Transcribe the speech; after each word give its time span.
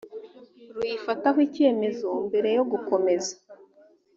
ruyifataho 0.75 1.39
icyemezo 1.47 2.07
mbere 2.27 2.49
yo 2.57 2.63
gukomeza 2.71 3.33